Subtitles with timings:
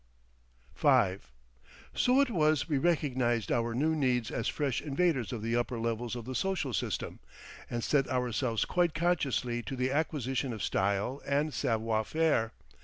[0.77, 1.17] V
[1.93, 6.15] So it was we recognised our new needs as fresh invaders of the upper levels
[6.15, 7.19] of the social system,
[7.69, 12.51] and set ourselves quite consciously to the acquisition of Style and Savoir Faire.